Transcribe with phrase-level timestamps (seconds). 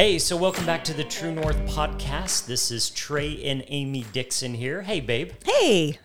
[0.00, 2.46] Hey, so welcome back to the True North podcast.
[2.46, 4.80] This is Trey and Amy Dixon here.
[4.80, 5.32] Hey, babe.
[5.44, 5.98] Hey.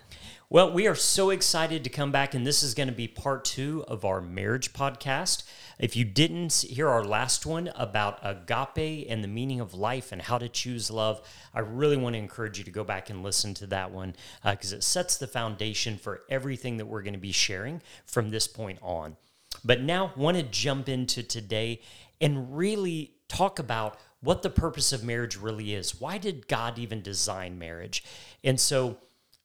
[0.49, 3.45] Well, we are so excited to come back, and this is going to be part
[3.45, 5.43] two of our marriage podcast.
[5.79, 10.21] If you didn't hear our last one about agape and the meaning of life and
[10.21, 13.53] how to choose love, I really want to encourage you to go back and listen
[13.53, 17.19] to that one because uh, it sets the foundation for everything that we're going to
[17.19, 19.15] be sharing from this point on.
[19.63, 21.79] But now, want to jump into today
[22.19, 25.99] and really talk about what the purpose of marriage really is.
[25.99, 28.03] Why did God even design marriage?
[28.43, 28.97] And so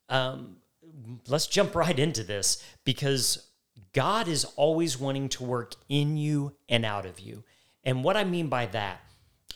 [0.09, 0.57] um,
[1.29, 3.47] let's jump right into this because
[3.93, 7.45] God is always wanting to work in you and out of you.
[7.85, 9.01] And what I mean by that,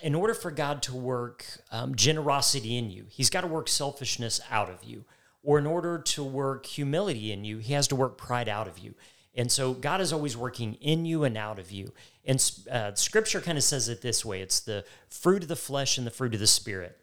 [0.02, 4.40] in order for God to work um, generosity in you, He's got to work selfishness
[4.50, 5.04] out of you.
[5.42, 8.78] Or in order to work humility in you, He has to work pride out of
[8.78, 8.94] you.
[9.34, 11.92] And so God is always working in you and out of you.
[12.24, 12.38] And
[12.70, 16.06] uh, scripture kind of says it this way it's the fruit of the flesh and
[16.06, 16.98] the fruit of the spirit.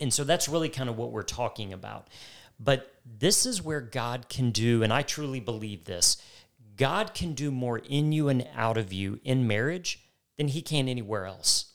[0.00, 2.08] And so that's really kind of what we're talking about.
[2.58, 6.22] But this is where God can do, and I truly believe this
[6.76, 10.00] God can do more in you and out of you in marriage
[10.36, 11.66] than he can anywhere else.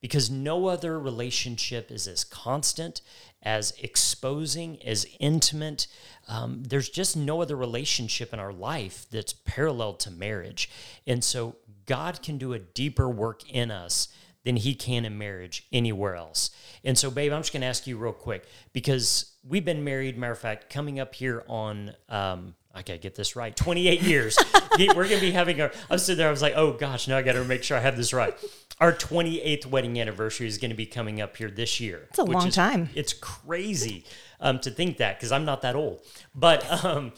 [0.00, 3.00] Because no other relationship is as constant,
[3.42, 5.88] as exposing, as intimate.
[6.28, 10.70] Um, there's just no other relationship in our life that's parallel to marriage.
[11.06, 14.08] And so God can do a deeper work in us
[14.44, 16.50] than he can in marriage anywhere else.
[16.84, 20.16] And so, babe, I'm just going to ask you real quick because we've been married,
[20.16, 24.38] matter of fact, coming up here on, um, I gotta get this right, 28 years.
[24.78, 27.08] We're going to be having our, I was sitting there, I was like, oh gosh,
[27.08, 28.36] now I got to make sure I have this right.
[28.78, 32.06] Our 28th wedding anniversary is going to be coming up here this year.
[32.10, 32.90] It's a long is, time.
[32.94, 34.04] It's crazy
[34.40, 36.00] um, to think that because I'm not that old.
[36.34, 37.12] But um,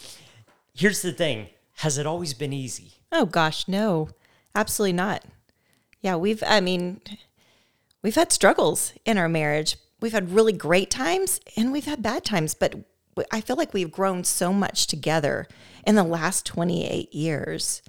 [0.74, 2.94] here's the thing Has it always been easy?
[3.10, 4.10] Oh gosh, no,
[4.54, 5.24] absolutely not.
[6.00, 7.00] Yeah, we've, I mean,
[8.02, 9.76] we've had struggles in our marriage.
[10.00, 12.74] We've had really great times and we've had bad times, but
[13.32, 15.48] I feel like we've grown so much together
[15.86, 17.82] in the last 28 years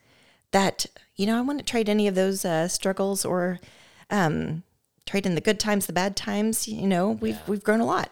[0.51, 3.59] that, you know, I wouldn't trade any of those uh, struggles or
[4.09, 4.63] um,
[5.05, 6.67] trade in the good times, the bad times.
[6.67, 7.41] You know, we've, yeah.
[7.47, 8.09] we've grown a lot.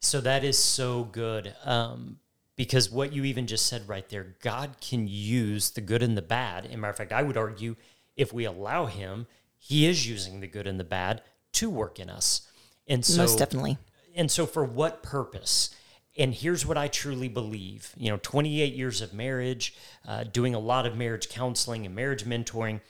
[0.00, 1.54] So that is so good.
[1.64, 2.18] Um,
[2.56, 6.22] because what you even just said right there, God can use the good and the
[6.22, 6.66] bad.
[6.66, 7.76] As a matter of fact, I would argue
[8.16, 9.26] if we allow him,
[9.58, 11.22] he is using the good and the bad
[11.52, 12.48] to work in us.
[12.86, 13.78] And so most definitely.
[14.14, 15.74] And so for what purpose?
[16.18, 17.94] And here's what I truly believe.
[17.96, 19.74] You know, 28 years of marriage,
[20.06, 22.80] uh, doing a lot of marriage counseling and marriage mentoring.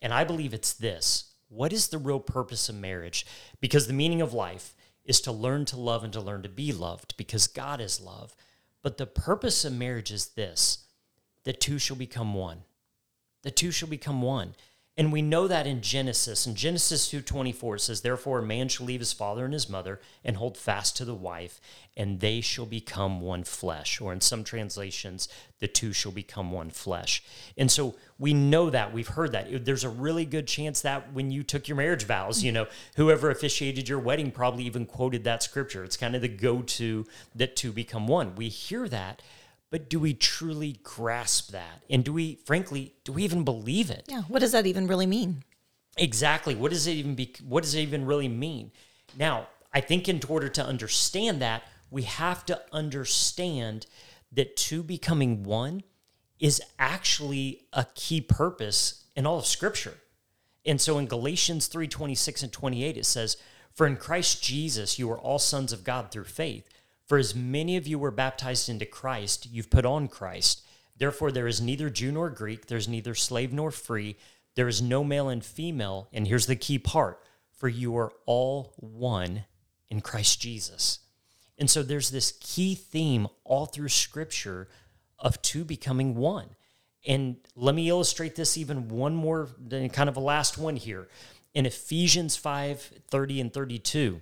[0.00, 1.32] And I believe it's this.
[1.48, 3.26] What is the real purpose of marriage?
[3.60, 4.74] Because the meaning of life
[5.08, 8.36] is to learn to love and to learn to be loved because God is love.
[8.82, 10.84] But the purpose of marriage is this
[11.42, 12.62] the two shall become one.
[13.42, 14.54] The two shall become one.
[14.98, 16.44] And we know that in Genesis.
[16.44, 20.00] In Genesis 2:24 it says, "Therefore a man shall leave his father and his mother
[20.24, 21.60] and hold fast to the wife,
[21.96, 25.28] and they shall become one flesh." Or in some translations,
[25.60, 27.22] the two shall become one flesh.
[27.56, 29.64] And so we know that we've heard that.
[29.64, 32.66] There's a really good chance that when you took your marriage vows, you know,
[32.96, 35.84] whoever officiated your wedding probably even quoted that scripture.
[35.84, 38.34] It's kind of the go-to that two become one.
[38.34, 39.22] We hear that
[39.70, 41.82] but do we truly grasp that?
[41.90, 44.04] And do we, frankly, do we even believe it?
[44.08, 44.22] Yeah.
[44.22, 45.44] What does that even really mean?
[45.96, 46.54] Exactly.
[46.54, 47.34] What does it even be?
[47.46, 48.70] What does it even really mean?
[49.16, 53.86] Now, I think in order to understand that, we have to understand
[54.32, 55.82] that two becoming one
[56.38, 59.98] is actually a key purpose in all of Scripture.
[60.64, 63.36] And so in Galatians 3 26 and 28, it says,
[63.72, 66.68] For in Christ Jesus you are all sons of God through faith.
[67.08, 70.62] For as many of you were baptized into Christ, you've put on Christ.
[70.98, 74.16] Therefore, there is neither Jew nor Greek, there's neither slave nor free,
[74.56, 76.08] there is no male and female.
[76.12, 77.20] And here's the key part
[77.50, 79.44] for you are all one
[79.88, 81.00] in Christ Jesus.
[81.58, 84.68] And so there's this key theme all through Scripture
[85.18, 86.50] of two becoming one.
[87.06, 89.48] And let me illustrate this even one more,
[89.92, 91.08] kind of a last one here.
[91.54, 94.20] In Ephesians 5 30 and 32,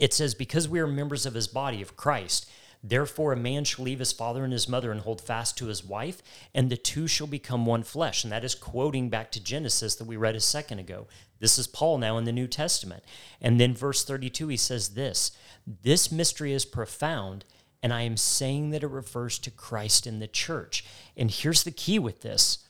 [0.00, 2.50] it says, Because we are members of his body, of Christ,
[2.82, 5.84] therefore a man shall leave his father and his mother and hold fast to his
[5.84, 8.24] wife, and the two shall become one flesh.
[8.24, 11.06] And that is quoting back to Genesis that we read a second ago.
[11.38, 13.04] This is Paul now in the New Testament.
[13.40, 15.32] And then verse 32, he says this
[15.66, 17.44] This mystery is profound.
[17.82, 20.84] And I am saying that it refers to Christ in the church.
[21.16, 22.66] And here's the key with this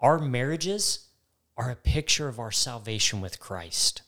[0.00, 1.08] our marriages
[1.56, 4.02] are a picture of our salvation with Christ.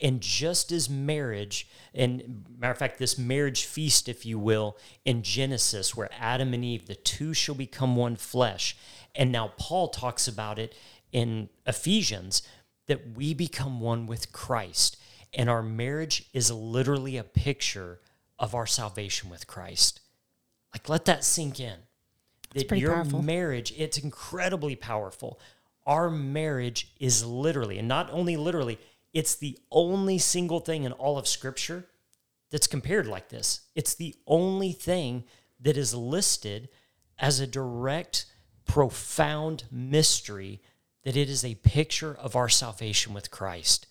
[0.00, 5.22] And just as marriage, and matter of fact, this marriage feast, if you will, in
[5.22, 8.76] Genesis, where Adam and Eve, the two shall become one flesh.
[9.14, 10.74] And now Paul talks about it
[11.12, 12.42] in Ephesians
[12.88, 14.98] that we become one with Christ.
[15.32, 18.00] And our marriage is literally a picture
[18.38, 20.00] of our salvation with Christ.
[20.74, 21.78] Like, let that sink in.
[22.54, 23.22] That your powerful.
[23.22, 25.40] marriage, it's incredibly powerful.
[25.86, 28.78] Our marriage is literally, and not only literally,
[29.16, 31.86] it's the only single thing in all of Scripture
[32.50, 33.62] that's compared like this.
[33.74, 35.24] It's the only thing
[35.58, 36.68] that is listed
[37.18, 38.26] as a direct,
[38.66, 40.60] profound mystery
[41.04, 43.86] that it is a picture of our salvation with Christ.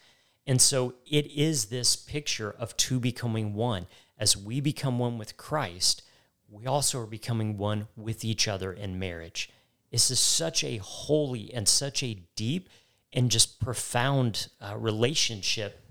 [0.46, 3.88] And so it is this picture of two becoming one.
[4.20, 6.04] As we become one with Christ,
[6.48, 9.50] we also are becoming one with each other in marriage.
[9.92, 12.70] This is such a holy and such a deep
[13.16, 15.82] and just profound uh, relationship.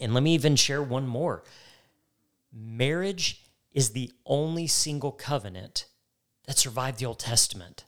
[0.00, 1.42] And let me even share one more
[2.54, 3.40] marriage
[3.72, 5.86] is the only single covenant
[6.46, 7.84] that survived the Old Testament.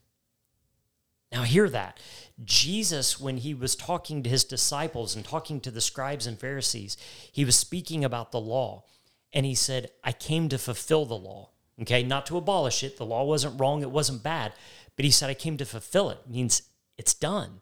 [1.31, 1.99] Now, hear that.
[2.45, 6.97] Jesus, when he was talking to his disciples and talking to the scribes and Pharisees,
[7.31, 8.85] he was speaking about the law.
[9.33, 11.51] And he said, I came to fulfill the law.
[11.83, 12.97] Okay, not to abolish it.
[12.97, 14.53] The law wasn't wrong, it wasn't bad.
[14.97, 16.19] But he said, I came to fulfill it.
[16.29, 16.63] means
[16.97, 17.61] it's done.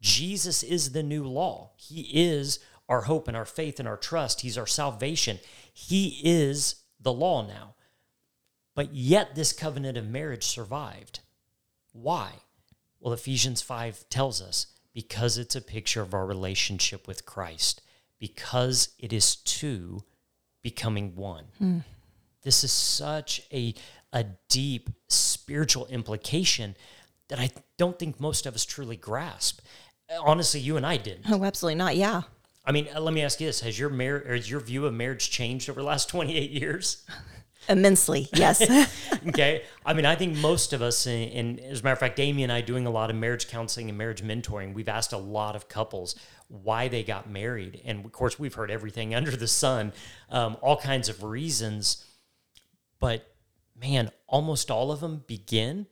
[0.00, 1.72] Jesus is the new law.
[1.76, 2.58] He is
[2.88, 4.40] our hope and our faith and our trust.
[4.40, 5.38] He's our salvation.
[5.72, 7.74] He is the law now.
[8.74, 11.20] But yet, this covenant of marriage survived.
[11.92, 12.32] Why?
[12.98, 17.82] Well, Ephesians 5 tells us because it's a picture of our relationship with Christ,
[18.18, 20.02] because it is two
[20.62, 21.44] becoming one.
[21.58, 21.78] Hmm.
[22.42, 23.74] This is such a,
[24.12, 26.74] a deep spiritual implication
[27.28, 29.60] that I don't think most of us truly grasp.
[30.18, 31.24] Honestly, you and I didn't.
[31.30, 31.96] Oh, absolutely not.
[31.96, 32.22] Yeah.
[32.64, 34.86] I mean, uh, let me ask you this: Has your mar- or has your view
[34.86, 37.04] of marriage changed over the last twenty eight years?
[37.68, 38.28] Immensely.
[38.32, 38.62] Yes.
[39.28, 42.18] okay, I mean, I think most of us, and, and as a matter of fact,
[42.18, 44.74] Amy and I doing a lot of marriage counseling and marriage mentoring.
[44.74, 46.16] We've asked a lot of couples
[46.48, 49.92] why they got married, and of course, we've heard everything under the sun,
[50.30, 52.04] um, all kinds of reasons.
[52.98, 53.30] But
[53.80, 55.86] man, almost all of them begin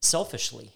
[0.00, 0.74] selfishly,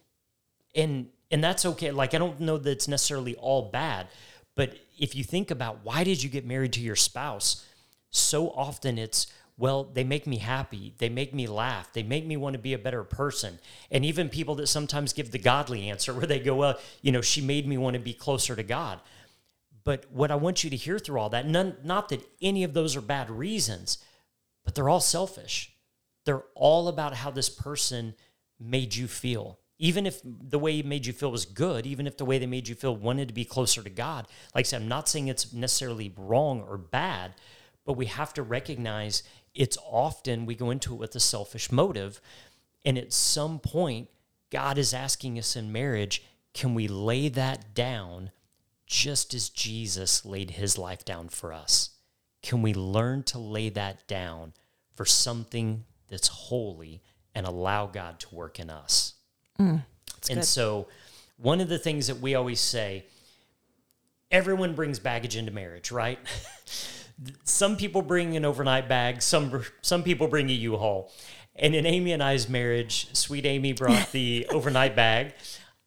[0.75, 1.91] and and that's okay.
[1.91, 4.09] Like I don't know that it's necessarily all bad,
[4.57, 7.65] but if you think about why did you get married to your spouse,
[8.11, 9.27] so often it's
[9.59, 10.95] well, they make me happy.
[10.99, 11.93] They make me laugh.
[11.93, 13.59] They make me want to be a better person.
[13.91, 17.21] And even people that sometimes give the godly answer where they go, well, you know,
[17.21, 19.01] she made me want to be closer to God.
[19.83, 22.73] But what I want you to hear through all that, none, not that any of
[22.73, 23.99] those are bad reasons,
[24.65, 25.73] but they're all selfish.
[26.25, 28.15] They're all about how this person
[28.61, 29.59] made you feel.
[29.79, 32.47] Even if the way he made you feel was good, even if the way they
[32.47, 34.27] made you feel wanted to be closer to God.
[34.55, 37.35] Like I said, I'm not saying it's necessarily wrong or bad,
[37.85, 39.23] but we have to recognize
[39.55, 42.21] it's often we go into it with a selfish motive.
[42.85, 44.09] And at some point,
[44.51, 48.31] God is asking us in marriage, can we lay that down
[48.87, 51.91] just as Jesus laid his life down for us?
[52.43, 54.55] Can we learn to lay that down
[54.95, 57.03] for something that's holy
[57.35, 59.15] and allow God to work in us?
[59.59, 59.83] And
[60.27, 60.45] good.
[60.45, 60.89] so,
[61.37, 63.05] one of the things that we always say
[64.31, 66.19] everyone brings baggage into marriage, right?
[67.45, 71.13] some people bring an overnight bag, some some people bring a U-Haul.
[71.57, 75.35] And in Amy and I's marriage, sweet Amy brought the overnight bag.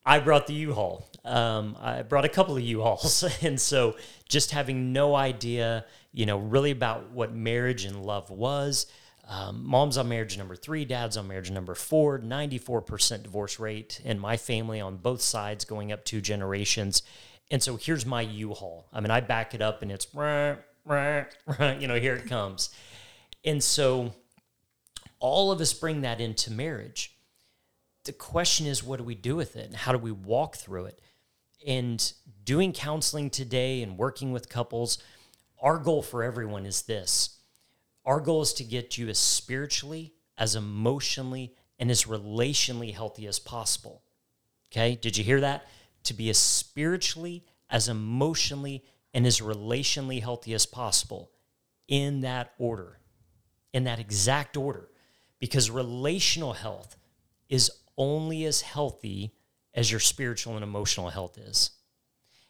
[0.06, 1.08] I brought the U-Haul.
[1.24, 3.96] Um, I brought a couple of U-Hauls, and so
[4.28, 8.88] just having no idea, you know, really about what marriage and love was.
[9.28, 14.20] Um, mom's on marriage number three, dad's on marriage number four, 94% divorce rate in
[14.20, 17.04] my family on both sides, going up two generations.
[17.50, 18.88] And so here's my U-Haul.
[18.92, 22.28] I mean, I back it up and it's, rah, rah, rah, you know, here it
[22.28, 22.70] comes.
[23.46, 24.14] And so
[25.20, 27.16] all of us bring that into marriage.
[28.06, 29.68] The question is, what do we do with it?
[29.68, 31.00] And how do we walk through it?
[31.66, 32.12] And
[32.44, 34.98] doing counseling today and working with couples,
[35.62, 37.38] our goal for everyone is this
[38.06, 43.40] our goal is to get you as spiritually, as emotionally, and as relationally healthy as
[43.40, 44.04] possible.
[44.72, 45.68] Okay, did you hear that?
[46.06, 51.32] To be as spiritually, as emotionally, and as relationally healthy as possible
[51.88, 53.00] in that order,
[53.74, 54.90] in that exact order,
[55.40, 56.96] because relational health
[57.50, 59.34] is only as healthy
[59.74, 61.72] as your spiritual and emotional health is.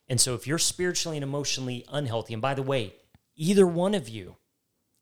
[0.07, 2.93] And so if you're spiritually and emotionally unhealthy, and by the way,
[3.35, 4.35] either one of you,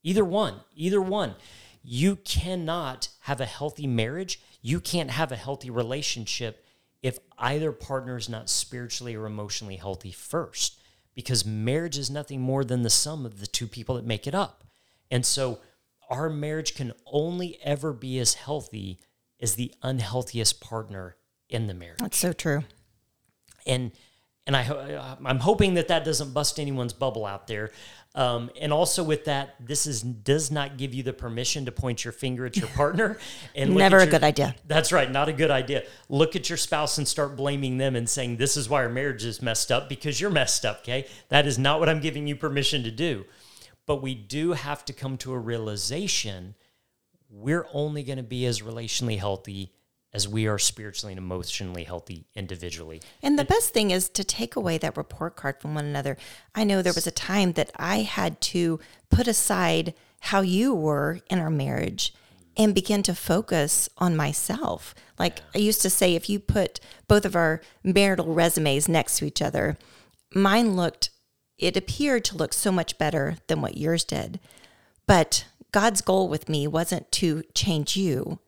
[0.04, 1.36] either one, either one,
[1.84, 4.40] you cannot have a healthy marriage.
[4.62, 6.66] You can't have a healthy relationship
[7.02, 10.82] if either partner is not spiritually or emotionally healthy first,
[11.16, 14.36] because marriage is nothing more than the sum of the two people that make it
[14.36, 14.66] up.
[15.10, 15.60] And so
[16.10, 19.00] our marriage can only ever be as healthy
[19.40, 21.16] as the unhealthiest partner
[21.50, 22.64] in the marriage That's so true.
[23.66, 23.92] and
[24.50, 27.70] and I, I'm hoping that that doesn't bust anyone's bubble out there.
[28.16, 32.04] Um, and also with that, this is does not give you the permission to point
[32.04, 33.20] your finger at your partner.
[33.54, 34.56] And look Never a good idea.
[34.66, 35.84] That's right, not a good idea.
[36.10, 39.24] Look at your spouse and start blaming them and saying this is why our marriage
[39.24, 40.80] is messed up because you're messed up.
[40.80, 43.26] Okay, that is not what I'm giving you permission to do.
[43.86, 46.56] But we do have to come to a realization
[47.30, 49.72] we're only going to be as relationally healthy
[50.14, 53.02] as we are spiritually and emotionally healthy individually.
[53.22, 56.18] And the best thing is to take away that report card from one another.
[56.56, 61.20] I know there was a time that I had to put aside how you were
[61.30, 62.14] in our marriage
[62.58, 64.94] and begin to focus on myself.
[65.18, 69.26] Like I used to say, if you put both of our marital resumes next to
[69.26, 69.78] each other,
[70.34, 71.12] mine looked,
[71.58, 74.40] it appeared to look so much better than what yours did.
[75.06, 78.40] But God's goal with me wasn't to change you.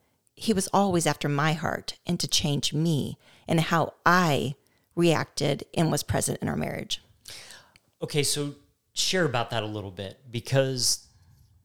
[0.42, 4.56] He was always after my heart and to change me and how I
[4.96, 7.00] reacted and was present in our marriage.
[8.02, 8.56] Okay, so
[8.94, 11.06] share about that a little bit because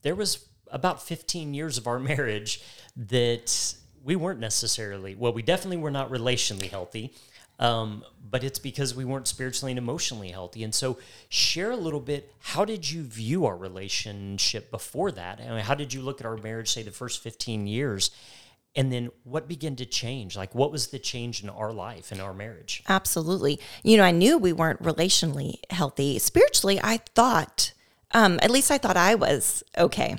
[0.02, 2.61] there was about 15 years of our marriage
[2.95, 7.14] that we weren't necessarily, well, we definitely were not relationally healthy,
[7.59, 10.62] um, but it's because we weren't spiritually and emotionally healthy.
[10.62, 10.99] And so,
[11.30, 15.40] share a little bit how did you view our relationship before that?
[15.40, 18.11] I mean, how did you look at our marriage, say, the first 15 years?
[18.76, 20.37] And then what began to change?
[20.37, 22.83] Like, what was the change in our life, in our marriage?
[22.88, 23.59] Absolutely.
[23.83, 26.18] You know, I knew we weren't relationally healthy.
[26.18, 27.73] Spiritually, I thought,
[28.12, 30.16] um, at least I thought I was okay.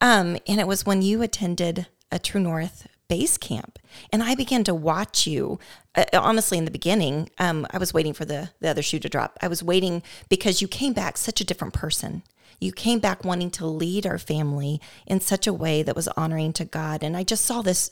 [0.00, 3.78] Um, and it was when you attended a True North base camp
[4.12, 5.58] and I began to watch you.
[5.94, 9.08] Uh, honestly, in the beginning, um, I was waiting for the, the other shoe to
[9.08, 9.36] drop.
[9.42, 12.22] I was waiting because you came back such a different person.
[12.60, 16.52] You came back wanting to lead our family in such a way that was honoring
[16.54, 17.02] to God.
[17.02, 17.90] And I just saw this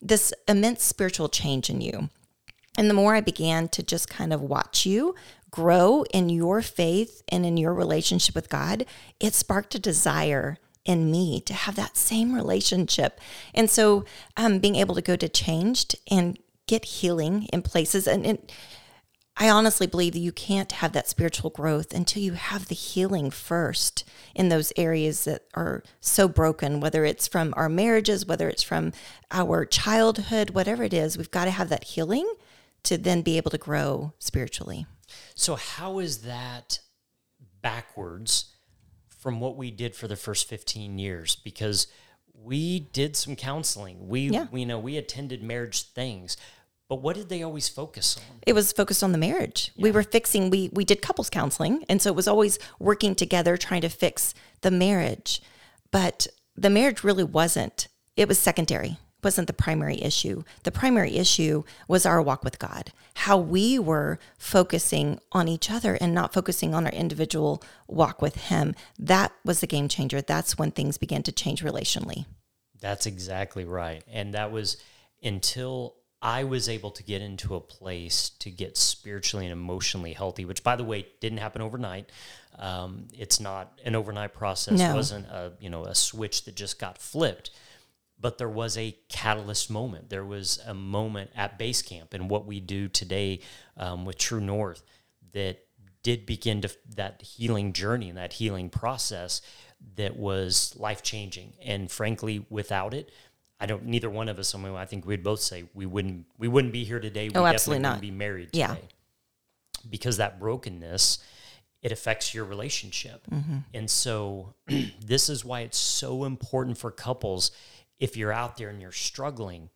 [0.00, 2.08] this immense spiritual change in you.
[2.76, 5.16] And the more I began to just kind of watch you
[5.50, 8.86] grow in your faith and in your relationship with God,
[9.18, 13.20] it sparked a desire in me to have that same relationship.
[13.54, 14.04] And so
[14.36, 18.38] um, being able to go to changed and get healing in places and, and
[19.40, 23.30] I honestly believe that you can't have that spiritual growth until you have the healing
[23.30, 24.02] first
[24.34, 28.92] in those areas that are so broken, whether it's from our marriages, whether it's from
[29.30, 32.28] our childhood, whatever it is, we've got to have that healing
[32.82, 34.86] to then be able to grow spiritually.
[35.36, 36.80] So, how is that
[37.62, 38.54] backwards
[39.06, 41.36] from what we did for the first 15 years?
[41.36, 41.86] Because
[42.34, 44.08] we did some counseling.
[44.08, 44.46] We, Yeah.
[44.50, 46.36] we you know, we attended marriage things.
[46.88, 48.38] But what did they always focus on?
[48.46, 49.72] It was focused on the marriage.
[49.76, 53.56] We were fixing we we did couples counseling and so it was always working together
[53.56, 55.42] trying to fix the marriage.
[55.90, 56.26] But
[56.56, 57.88] the marriage really wasn't.
[58.16, 58.98] It was secondary.
[59.22, 60.44] Wasn't the primary issue.
[60.62, 62.92] The primary issue was our walk with God.
[63.14, 68.36] How we were focusing on each other and not focusing on our individual walk with
[68.36, 68.76] him.
[68.98, 70.20] That was the game changer.
[70.20, 72.26] That's when things began to change relationally.
[72.80, 74.04] That's exactly right.
[74.10, 74.76] And that was
[75.20, 80.44] until I was able to get into a place to get spiritually and emotionally healthy,
[80.44, 82.10] which, by the way, didn't happen overnight.
[82.58, 84.78] Um, it's not an overnight process.
[84.78, 84.90] No.
[84.90, 87.50] It wasn't a you know a switch that just got flipped.
[88.20, 90.10] But there was a catalyst moment.
[90.10, 93.40] There was a moment at base camp and what we do today
[93.76, 94.82] um, with True North
[95.32, 95.64] that
[96.02, 99.40] did begin to that healing journey and that healing process
[99.96, 101.52] that was life changing.
[101.62, 103.12] And frankly, without it,
[103.60, 103.84] I don't.
[103.86, 104.54] Neither one of us.
[104.54, 106.26] I mean, I think we'd both say we wouldn't.
[106.38, 107.24] We wouldn't be here today.
[107.24, 107.88] We Oh, definitely absolutely not.
[107.90, 108.74] wouldn't be married Yeah.
[108.74, 108.88] today.
[109.88, 111.18] Because that brokenness,
[111.82, 113.26] it affects your relationship.
[113.30, 113.58] Mm-hmm.
[113.74, 114.54] And so,
[115.04, 117.50] this is why it's so important for couples.
[117.98, 119.70] If you're out there and you're struggling,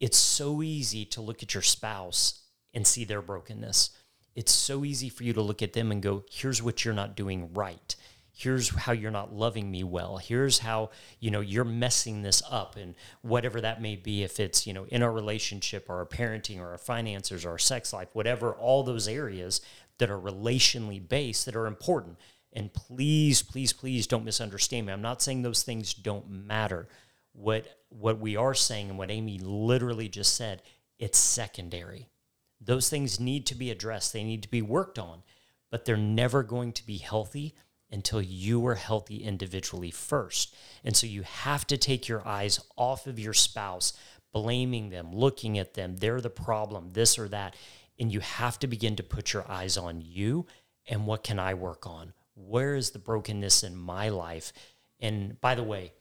[0.00, 2.40] it's so easy to look at your spouse
[2.72, 3.90] and see their brokenness.
[4.36, 7.16] It's so easy for you to look at them and go, here's what you're not
[7.16, 7.96] doing right.
[8.38, 10.18] Here's how you're not loving me well.
[10.18, 14.64] Here's how, you know, you're messing this up and whatever that may be, if it's,
[14.64, 18.10] you know, in our relationship or our parenting or our finances or our sex life,
[18.12, 19.60] whatever, all those areas
[19.98, 22.16] that are relationally based that are important.
[22.52, 24.92] And please, please, please don't misunderstand me.
[24.92, 26.86] I'm not saying those things don't matter.
[27.32, 30.62] What what we are saying and what Amy literally just said,
[31.00, 32.08] it's secondary.
[32.60, 34.12] Those things need to be addressed.
[34.12, 35.24] They need to be worked on,
[35.72, 37.56] but they're never going to be healthy
[37.90, 40.54] until you are healthy individually first.
[40.84, 43.92] And so you have to take your eyes off of your spouse,
[44.32, 47.56] blaming them, looking at them, they're the problem, this or that.
[47.98, 50.46] And you have to begin to put your eyes on you
[50.86, 52.12] and what can I work on?
[52.34, 54.52] Where is the brokenness in my life?
[55.00, 55.92] And by the way,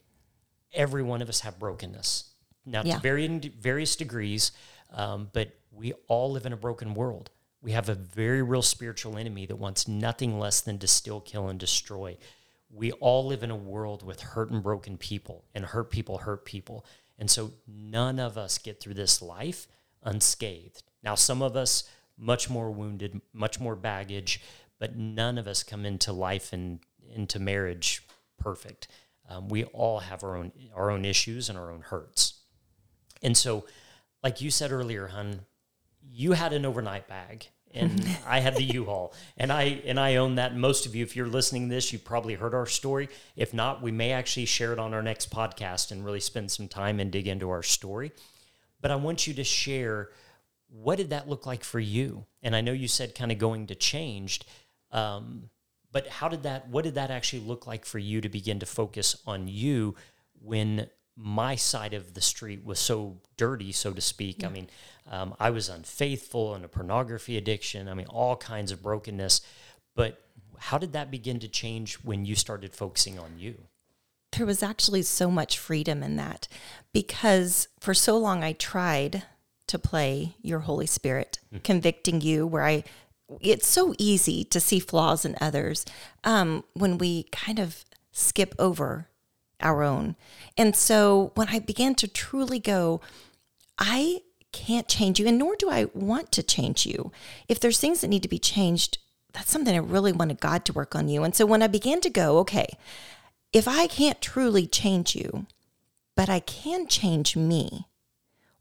[0.74, 2.32] every one of us have brokenness.
[2.66, 2.96] Now, Yeah.
[2.96, 4.52] to varying various degrees,
[4.92, 7.32] um, but we all live in a broken world.
[7.62, 11.50] We have a very real spiritual enemy that wants nothing less than to steal, kill,
[11.50, 12.18] and destroy.
[12.70, 16.46] We all live in a world with hurt and broken people, and hurt people hurt
[16.46, 16.86] people.
[17.18, 19.68] And so none of us get through this life
[20.04, 20.84] unscathed.
[21.04, 24.42] Now, some of us much more wounded, much more baggage,
[24.80, 26.80] but none of us come into life and
[27.14, 28.04] into marriage
[28.38, 28.88] perfect.
[29.30, 32.42] Um, we all have our own our own issues and our own hurts.
[33.22, 33.66] And so,
[34.24, 35.42] like you said earlier, hun,
[36.18, 40.36] you had an overnight bag and I had the U-Haul, and I and I own
[40.36, 40.56] that.
[40.56, 43.10] Most of you, if you're listening to this, you probably heard our story.
[43.36, 46.68] If not, we may actually share it on our next podcast and really spend some
[46.68, 48.12] time and dig into our story.
[48.82, 50.10] But I want you to share
[50.70, 52.26] what did that look like for you?
[52.42, 54.46] And I know you said kind of going to changed,
[54.92, 55.50] um,
[55.92, 56.70] but how did that?
[56.70, 59.96] What did that actually look like for you to begin to focus on you
[60.42, 64.42] when my side of the street was so dirty, so to speak.
[64.42, 64.50] Yeah.
[64.50, 64.70] I mean,
[65.10, 67.90] um, I was unfaithful and a pornography addiction.
[67.90, 69.42] I mean, all kinds of brokenness.
[69.96, 70.22] But
[70.60, 73.56] how did that begin to change when you started focusing on you?
[74.34, 76.48] There was actually so much freedom in that
[76.94, 79.24] because for so long I tried
[79.68, 81.64] to play your Holy Spirit, mm-hmm.
[81.64, 82.84] convicting you where I
[83.42, 85.86] it's so easy to see flaws in others
[86.24, 87.84] um, when we kind of
[88.14, 89.10] skip over
[89.62, 90.16] our own.
[90.58, 93.02] And so when I began to truly go,
[93.78, 94.22] I
[94.52, 97.12] can't change you, and nor do I want to change you.
[97.48, 98.98] If there's things that need to be changed,
[99.34, 101.24] that's something I really wanted God to work on you.
[101.24, 102.68] And so when I began to go, okay,
[103.54, 105.46] if I can't truly change you,
[106.16, 107.86] but I can change me,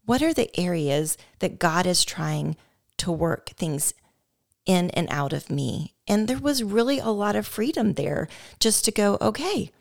[0.05, 2.55] what are the areas that God is trying
[2.97, 3.93] to work things
[4.65, 5.93] in and out of me?
[6.07, 8.27] And there was really a lot of freedom there
[8.59, 9.71] just to go, okay,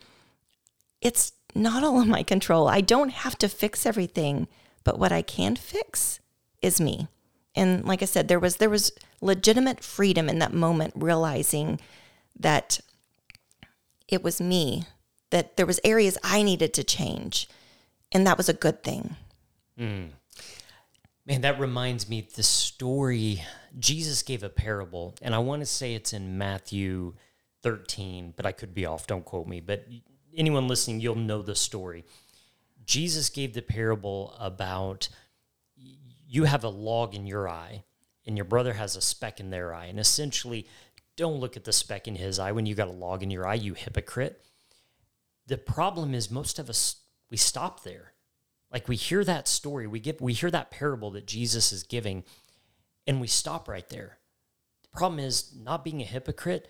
[1.06, 2.66] it's not all in my control.
[2.66, 4.48] I don't have to fix everything,
[4.82, 6.18] but what I can fix
[6.60, 7.06] is me.
[7.54, 8.90] And like I said, there was there was
[9.20, 11.80] legitimate freedom in that moment realizing
[12.38, 12.80] that
[14.08, 14.84] it was me,
[15.30, 17.48] that there was areas I needed to change,
[18.10, 19.14] and that was a good thing.
[19.78, 20.08] Mm.
[21.24, 23.42] Man, that reminds me the story
[23.78, 27.14] Jesus gave a parable, and I want to say it's in Matthew
[27.62, 29.86] 13, but I could be off, don't quote me, but
[30.36, 32.04] anyone listening, you'll know the story.
[32.84, 35.08] Jesus gave the parable about
[36.28, 37.84] you have a log in your eye
[38.26, 39.86] and your brother has a speck in their eye.
[39.86, 40.66] And essentially,
[41.16, 43.46] don't look at the speck in his eye when you got a log in your
[43.46, 44.44] eye, you hypocrite.
[45.46, 46.96] The problem is most of us
[47.30, 48.12] we stop there.
[48.72, 52.24] Like we hear that story, we get we hear that parable that Jesus is giving
[53.06, 54.18] and we stop right there.
[54.82, 56.68] The problem is not being a hypocrite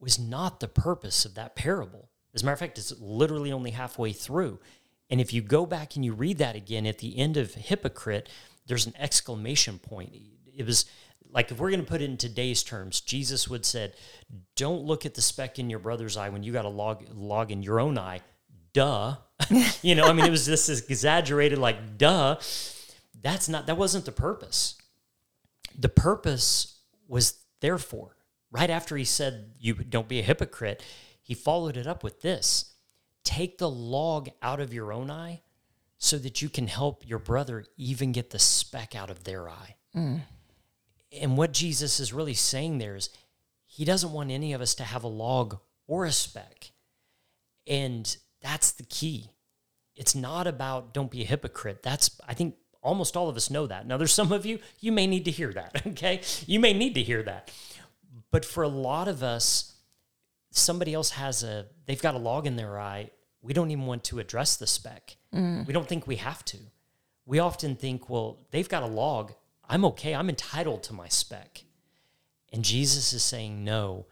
[0.00, 2.10] was not the purpose of that parable.
[2.36, 4.60] As a matter of fact, it's literally only halfway through.
[5.08, 8.28] And if you go back and you read that again at the end of hypocrite,
[8.66, 10.12] there's an exclamation point.
[10.54, 10.84] It was
[11.30, 13.94] like if we're going to put it in today's terms, Jesus would said,
[14.54, 17.50] "Don't look at the speck in your brother's eye when you got a log log
[17.50, 18.20] in your own eye."
[18.74, 19.16] Duh.
[19.82, 22.36] you know, I mean, it was this exaggerated, like, duh.
[23.22, 23.66] That's not.
[23.66, 24.76] That wasn't the purpose.
[25.78, 28.16] The purpose was therefore.
[28.50, 30.82] Right after he said, "You don't be a hypocrite,"
[31.26, 32.76] he followed it up with this
[33.24, 35.42] take the log out of your own eye
[35.98, 39.74] so that you can help your brother even get the speck out of their eye.
[39.96, 40.20] Mm.
[41.10, 43.10] And what Jesus is really saying there is
[43.66, 45.58] he doesn't want any of us to have a log
[45.88, 46.70] or a speck.
[47.66, 49.30] And that's the key.
[49.96, 51.82] It's not about don't be a hypocrite.
[51.82, 53.88] That's, I think almost all of us know that.
[53.88, 56.20] Now, there's some of you, you may need to hear that, okay?
[56.46, 57.50] You may need to hear that.
[58.30, 59.72] But for a lot of us,
[60.56, 63.10] somebody else has a they've got a log in their eye
[63.42, 65.16] we don't even want to address the speck.
[65.32, 65.66] Mm.
[65.66, 66.58] we don't think we have to.
[67.26, 69.32] We often think well they've got a log.
[69.68, 70.14] I'm okay.
[70.14, 71.64] I'm entitled to my speck.
[72.52, 74.06] And jesus is saying no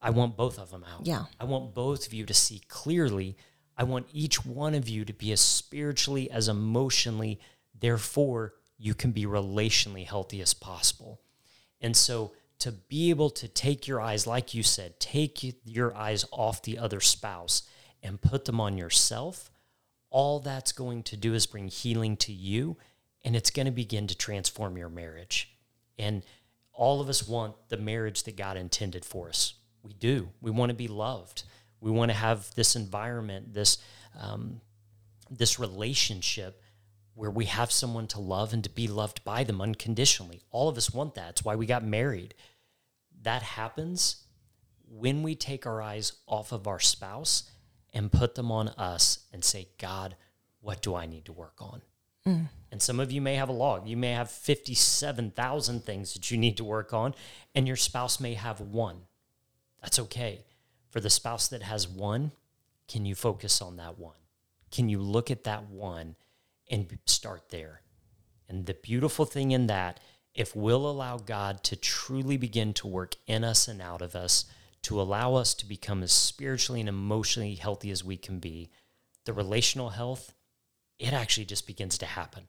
[0.00, 1.06] i want both of them out.
[1.06, 1.24] Yeah.
[1.38, 3.36] I want both of you to see clearly.
[3.76, 7.40] I want each one of you to be as spiritually as emotionally
[7.78, 11.20] therefore you can be relationally healthy as possible.
[11.80, 16.24] And so to be able to take your eyes, like you said, take your eyes
[16.30, 17.62] off the other spouse
[18.02, 19.50] and put them on yourself,
[20.10, 22.76] all that's going to do is bring healing to you
[23.24, 25.56] and it's going to begin to transform your marriage.
[25.98, 26.22] And
[26.72, 29.54] all of us want the marriage that God intended for us.
[29.82, 30.28] We do.
[30.40, 31.44] We want to be loved.
[31.80, 33.78] We want to have this environment, this
[34.20, 34.60] um,
[35.30, 36.60] this relationship
[37.14, 40.42] where we have someone to love and to be loved by them unconditionally.
[40.50, 41.30] All of us want that.
[41.30, 42.34] It's why we got married
[43.24, 44.24] that happens
[44.88, 47.50] when we take our eyes off of our spouse
[47.92, 50.14] and put them on us and say, God,
[50.60, 51.82] what do I need to work on?
[52.26, 52.48] Mm.
[52.70, 53.88] And some of you may have a log.
[53.88, 57.14] You may have 57,000 things that you need to work on,
[57.54, 59.02] and your spouse may have one.
[59.82, 60.44] That's okay.
[60.90, 62.32] For the spouse that has one,
[62.88, 64.16] can you focus on that one?
[64.70, 66.16] Can you look at that one
[66.70, 67.82] and start there?
[68.48, 70.00] And the beautiful thing in that,
[70.34, 74.44] if we'll allow God to truly begin to work in us and out of us,
[74.82, 78.70] to allow us to become as spiritually and emotionally healthy as we can be,
[79.24, 80.34] the relational health,
[80.98, 82.48] it actually just begins to happen.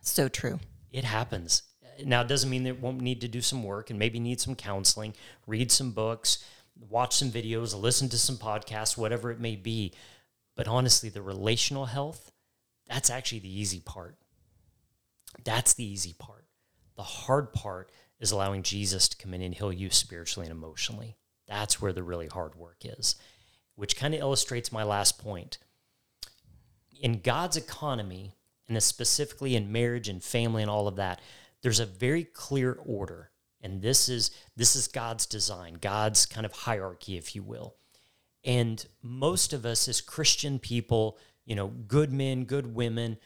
[0.00, 0.60] So true.
[0.90, 1.62] It happens.
[2.04, 4.40] Now, it doesn't mean that it won't need to do some work and maybe need
[4.40, 5.14] some counseling,
[5.46, 6.44] read some books,
[6.88, 9.92] watch some videos, listen to some podcasts, whatever it may be.
[10.56, 12.32] But honestly, the relational health,
[12.88, 14.16] that's actually the easy part.
[15.44, 16.46] That's the easy part.
[16.96, 21.16] The hard part is allowing Jesus to come in and heal you spiritually and emotionally.
[21.46, 23.16] That's where the really hard work is,
[23.76, 25.58] which kind of illustrates my last point.
[27.00, 28.34] In God's economy,
[28.68, 31.20] and specifically in marriage and family and all of that,
[31.62, 33.30] there's a very clear order.
[33.60, 37.76] And this is this is God's design, God's kind of hierarchy, if you will.
[38.44, 43.16] And most of us as Christian people, you know, good men, good women,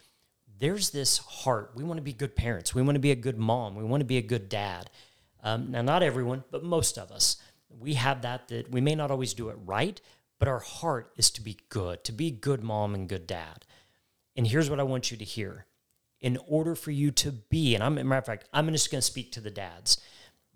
[0.61, 1.73] there's this heart.
[1.75, 2.73] We want to be good parents.
[2.73, 3.75] We want to be a good mom.
[3.75, 4.91] We want to be a good dad.
[5.43, 8.47] Um, now, not everyone, but most of us, we have that.
[8.47, 10.01] That we may not always do it right,
[10.39, 13.65] but our heart is to be good, to be good mom and good dad.
[14.37, 15.67] And here's what I want you to hear:
[16.21, 19.07] in order for you to be, and I'm, matter of fact, I'm just going to
[19.07, 20.01] speak to the dads,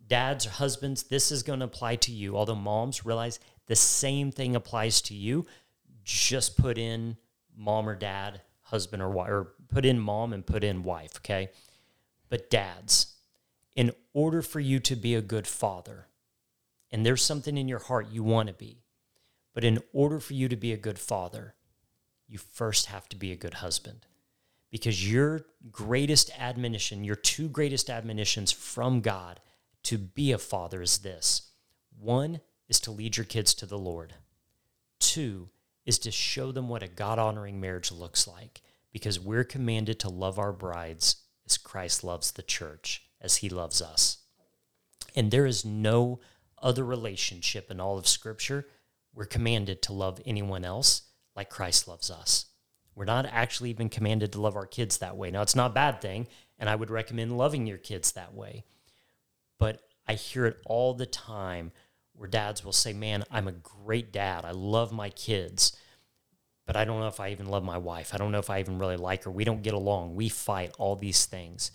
[0.07, 1.02] dads or husbands.
[1.02, 2.37] This is going to apply to you.
[2.37, 5.46] Although moms realize the same thing applies to you.
[6.05, 7.16] Just put in
[7.57, 11.51] mom or dad, husband or wife, or put in mom and put in wife, okay?
[12.29, 13.14] But dads,
[13.75, 16.07] in order for you to be a good father,
[16.90, 18.83] and there's something in your heart you want to be,
[19.55, 21.55] but in order for you to be a good father,
[22.29, 24.07] you first have to be a good husband.
[24.71, 29.40] Because your greatest admonition, your two greatest admonitions from God
[29.85, 31.51] to be a father is this
[31.99, 34.14] one is to lead your kids to the Lord,
[34.99, 35.49] two
[35.87, 38.61] is to show them what a God honoring marriage looks like
[38.92, 43.81] because we're commanded to love our brides as Christ loves the church, as he loves
[43.81, 44.18] us.
[45.14, 46.20] And there is no
[46.61, 48.66] other relationship in all of Scripture
[49.16, 51.03] we're commanded to love anyone else
[51.35, 52.46] like Christ loves us.
[52.94, 55.31] We're not actually even commanded to love our kids that way.
[55.31, 58.64] Now, it's not a bad thing, and I would recommend loving your kids that way.
[59.59, 61.72] But I hear it all the time
[62.16, 64.44] where dads will say, Man, I'm a great dad.
[64.44, 65.76] I love my kids
[66.66, 68.12] but I don't know if I even love my wife.
[68.12, 69.31] I don't know if I even really like her.
[69.31, 70.16] We don't get along.
[70.16, 71.70] We fight all these things.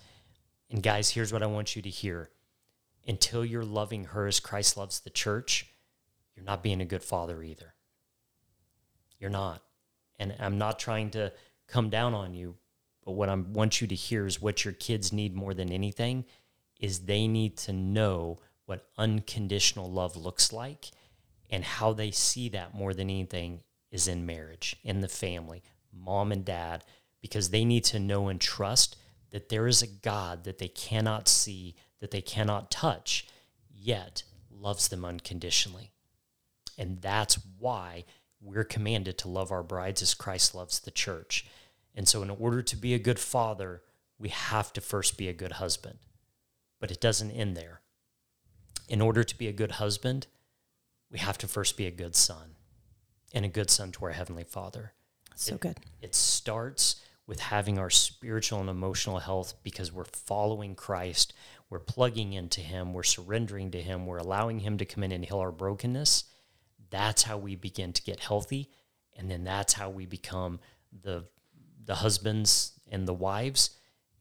[0.69, 2.29] And guys, here's what I want you to hear.
[3.07, 5.67] Until you're loving her as Christ loves the church,
[6.35, 7.73] you're not being a good father either.
[9.17, 9.63] You're not.
[10.19, 11.31] And I'm not trying to
[11.67, 12.57] come down on you,
[13.05, 16.25] but what I want you to hear is what your kids need more than anything
[16.79, 18.39] is they need to know
[18.71, 20.91] what unconditional love looks like
[21.49, 23.59] and how they see that more than anything
[23.91, 26.85] is in marriage, in the family, mom and dad,
[27.21, 28.95] because they need to know and trust
[29.31, 33.27] that there is a God that they cannot see, that they cannot touch,
[33.69, 35.91] yet loves them unconditionally.
[36.77, 38.05] And that's why
[38.39, 41.45] we're commanded to love our brides as Christ loves the church.
[41.93, 43.81] And so, in order to be a good father,
[44.17, 45.99] we have to first be a good husband.
[46.79, 47.81] But it doesn't end there.
[48.87, 50.27] In order to be a good husband,
[51.09, 52.55] we have to first be a good son
[53.33, 54.93] and a good son to our Heavenly Father.
[55.35, 55.77] So it, good.
[56.01, 61.33] It starts with having our spiritual and emotional health because we're following Christ,
[61.69, 65.23] we're plugging into Him, we're surrendering to Him, we're allowing Him to come in and
[65.23, 66.25] heal our brokenness.
[66.89, 68.69] That's how we begin to get healthy.
[69.15, 70.59] And then that's how we become
[71.03, 71.25] the,
[71.85, 73.71] the husbands and the wives,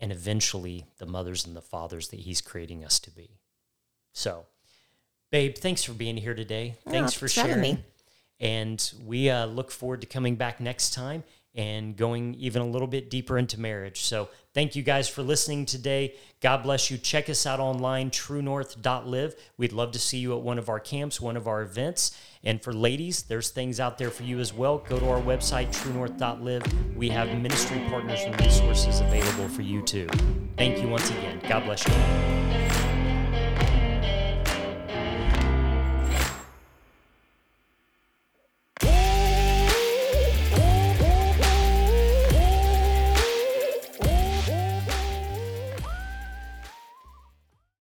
[0.00, 3.40] and eventually the mothers and the fathers that He's creating us to be.
[4.12, 4.46] So,
[5.30, 6.76] babe, thanks for being here today.
[6.88, 7.60] Thanks for sharing.
[7.60, 7.84] Me.
[8.40, 12.86] And we uh, look forward to coming back next time and going even a little
[12.86, 14.02] bit deeper into marriage.
[14.02, 16.14] So thank you guys for listening today.
[16.40, 16.96] God bless you.
[16.96, 19.34] Check us out online, truenorth.live.
[19.56, 22.16] We'd love to see you at one of our camps, one of our events.
[22.44, 24.78] And for ladies, there's things out there for you as well.
[24.78, 26.96] Go to our website, truenorth.live.
[26.96, 30.08] We have ministry partners and resources available for you too.
[30.56, 31.40] Thank you once again.
[31.48, 32.99] God bless you.